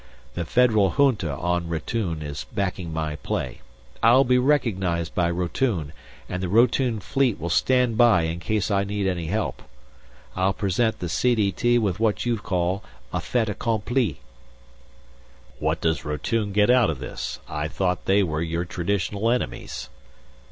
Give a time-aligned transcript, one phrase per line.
[0.33, 3.61] The Federal Junta on Rotune is backing my play.
[4.01, 5.93] I'll be recognized by Rotune,
[6.27, 9.61] and the Rotune fleet will stand by in case I need any help.
[10.35, 12.83] I'll present the CDT with what you call
[13.13, 14.19] a fait accompli."
[15.59, 17.39] "What does Rotune get out of this?
[17.47, 19.87] I thought they were your traditional enemies."